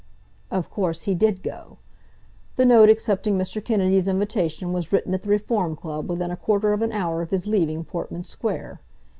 Of 0.49 0.71
course 0.71 1.03
he 1.03 1.13
did 1.13 1.43
go. 1.43 1.77
The 2.55 2.65
note 2.65 2.89
accepting 2.89 3.37
Mr. 3.37 3.63
Kennedy's 3.63 4.07
invitation 4.07 4.73
was 4.73 4.91
written 4.91 5.13
at 5.13 5.21
the 5.21 5.29
Reform 5.29 5.75
Club 5.75 6.09
within 6.09 6.31
a 6.31 6.35
quarter 6.35 6.73
of 6.73 6.81
an 6.81 6.91
hour 6.91 7.21
of 7.21 7.29
his 7.29 7.45
leaving 7.45 7.83
Portman 7.83 8.23
Square. 8.23 8.79